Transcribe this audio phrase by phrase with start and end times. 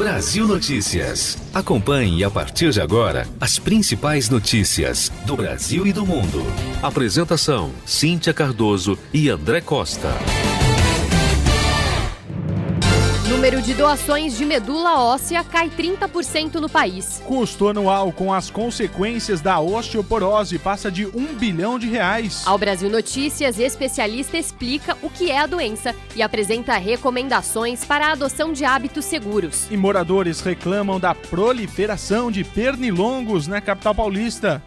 [0.00, 1.36] Brasil Notícias.
[1.52, 6.42] Acompanhe a partir de agora as principais notícias do Brasil e do mundo.
[6.82, 10.08] Apresentação: Cíntia Cardoso e André Costa
[13.40, 17.22] número de doações de medula óssea cai 30% no país.
[17.24, 22.42] Custo anual com as consequências da osteoporose passa de um bilhão de reais.
[22.44, 28.12] Ao Brasil Notícias, especialista explica o que é a doença e apresenta recomendações para a
[28.12, 29.66] adoção de hábitos seguros.
[29.70, 34.62] E moradores reclamam da proliferação de pernilongos na capital paulista.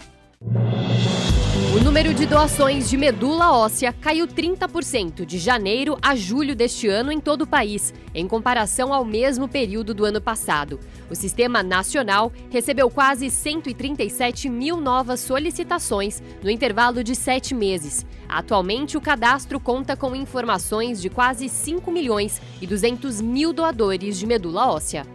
[1.94, 7.20] Número de doações de medula óssea caiu 30% de janeiro a julho deste ano em
[7.20, 10.80] todo o país, em comparação ao mesmo período do ano passado.
[11.08, 18.04] O Sistema Nacional recebeu quase 137 mil novas solicitações no intervalo de sete meses.
[18.28, 24.26] Atualmente, o cadastro conta com informações de quase 5 milhões e 200 mil doadores de
[24.26, 25.05] medula óssea.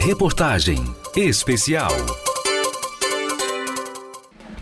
[0.00, 0.78] Reportagem
[1.14, 1.90] especial.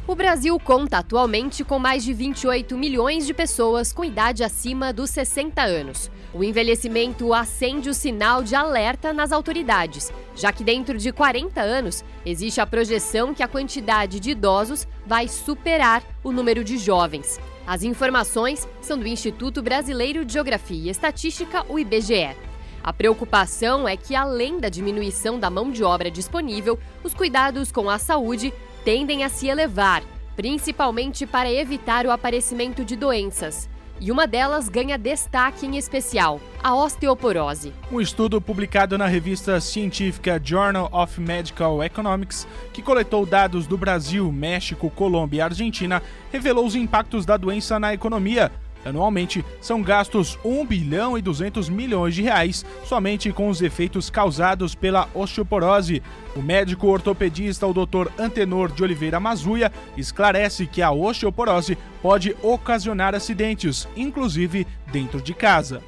[0.09, 5.11] O Brasil conta atualmente com mais de 28 milhões de pessoas com idade acima dos
[5.11, 6.11] 60 anos.
[6.33, 12.03] O envelhecimento acende o sinal de alerta nas autoridades, já que dentro de 40 anos
[12.25, 17.39] existe a projeção que a quantidade de idosos vai superar o número de jovens.
[17.67, 22.35] As informações são do Instituto Brasileiro de Geografia e Estatística, o IBGE.
[22.83, 27.91] A preocupação é que, além da diminuição da mão de obra disponível, os cuidados com
[27.91, 28.55] a saúde
[28.89, 30.03] tendem a se elevar,
[30.35, 33.69] principalmente para evitar o aparecimento de doenças.
[34.01, 37.75] E uma delas ganha destaque em especial: a osteoporose.
[37.93, 44.33] Um estudo publicado na revista científica Journal of Medical Economics, que coletou dados do Brasil,
[44.33, 48.51] México, Colômbia e Argentina, revelou os impactos da doença na economia,
[48.85, 54.75] Anualmente, são gastos 1 bilhão e 200 milhões de reais somente com os efeitos causados
[54.75, 56.03] pela osteoporose.
[56.37, 58.09] O médico ortopedista, o Dr.
[58.19, 65.83] Antenor de Oliveira Mazuia, esclarece que a osteoporose pode ocasionar acidentes, inclusive dentro de casa.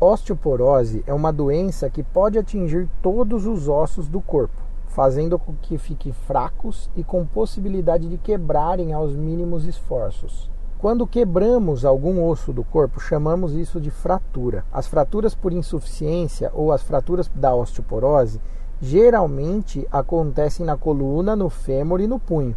[0.00, 5.78] Osteoporose é uma doença que pode atingir todos os ossos do corpo, fazendo com que
[5.78, 10.50] fiquem fracos e com possibilidade de quebrarem aos mínimos esforços.
[10.82, 14.64] Quando quebramos algum osso do corpo, chamamos isso de fratura.
[14.72, 18.40] As fraturas por insuficiência ou as fraturas da osteoporose
[18.80, 22.56] geralmente acontecem na coluna, no fêmur e no punho.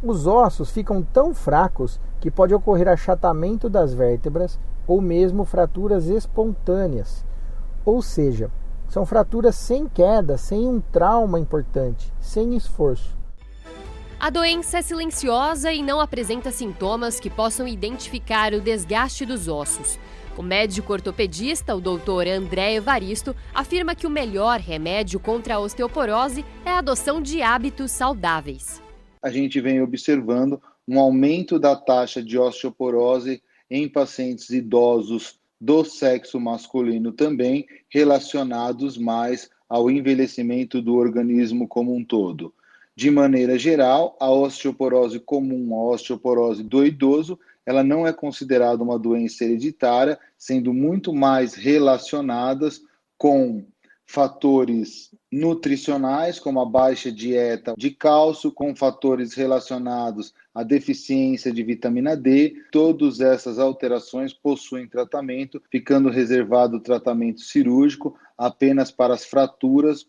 [0.00, 7.24] Os ossos ficam tão fracos que pode ocorrer achatamento das vértebras ou mesmo fraturas espontâneas.
[7.84, 8.52] Ou seja,
[8.88, 13.17] são fraturas sem queda, sem um trauma importante, sem esforço.
[14.20, 19.96] A doença é silenciosa e não apresenta sintomas que possam identificar o desgaste dos ossos.
[20.36, 26.44] O médico ortopedista, o doutor André Evaristo, afirma que o melhor remédio contra a osteoporose
[26.66, 28.82] é a adoção de hábitos saudáveis.
[29.22, 33.40] A gente vem observando um aumento da taxa de osteoporose
[33.70, 42.04] em pacientes idosos do sexo masculino também, relacionados mais ao envelhecimento do organismo como um
[42.04, 42.52] todo.
[42.98, 48.98] De maneira geral, a osteoporose comum, a osteoporose do idoso, ela não é considerada uma
[48.98, 52.82] doença hereditária, sendo muito mais relacionadas
[53.16, 53.64] com
[54.04, 62.16] fatores nutricionais, como a baixa dieta de cálcio, com fatores relacionados à deficiência de vitamina
[62.16, 62.64] D.
[62.72, 70.04] Todas essas alterações possuem tratamento, ficando reservado o tratamento cirúrgico apenas para as fraturas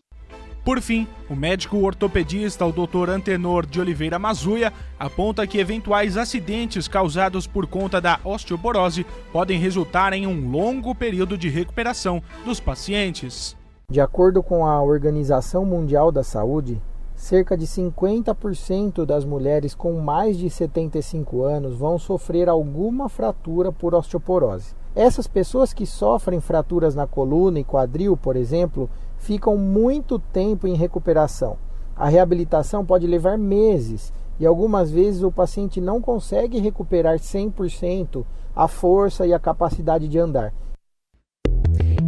[0.63, 3.09] por fim, o médico ortopedista, o Dr.
[3.09, 10.13] Antenor de Oliveira Mazuia, aponta que eventuais acidentes causados por conta da osteoporose podem resultar
[10.13, 13.57] em um longo período de recuperação dos pacientes.
[13.89, 16.79] De acordo com a Organização Mundial da Saúde,
[17.19, 23.93] cerca de 50% das mulheres com mais de 75 anos vão sofrer alguma fratura por
[23.93, 24.73] osteoporose.
[24.95, 30.75] Essas pessoas que sofrem fraturas na coluna e quadril, por exemplo, ficam muito tempo em
[30.75, 31.57] recuperação.
[31.93, 38.23] A reabilitação pode levar meses e algumas vezes o paciente não consegue recuperar 100%
[38.55, 40.53] a força e a capacidade de andar.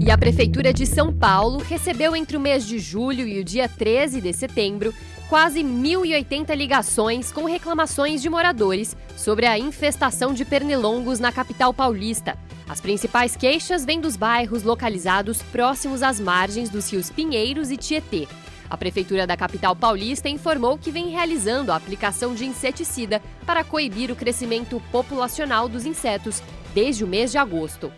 [0.03, 3.69] E a Prefeitura de São Paulo recebeu entre o mês de julho e o dia
[3.69, 4.91] 13 de setembro
[5.29, 12.35] quase 1.080 ligações com reclamações de moradores sobre a infestação de pernilongos na capital paulista.
[12.67, 18.27] As principais queixas vêm dos bairros localizados próximos às margens dos rios Pinheiros e Tietê.
[18.71, 24.09] A Prefeitura da capital paulista informou que vem realizando a aplicação de inseticida para coibir
[24.09, 26.41] o crescimento populacional dos insetos
[26.73, 27.91] desde o mês de agosto.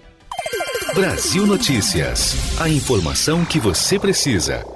[0.94, 2.60] Brasil Notícias.
[2.60, 4.73] A informação que você precisa.